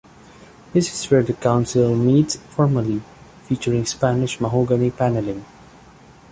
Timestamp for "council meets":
1.33-2.35